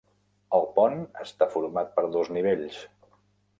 El 0.59 0.63
pont 0.77 1.03
està 1.25 1.49
format 1.57 1.93
per 1.99 2.07
dos 2.19 2.35
nivells. 2.41 2.83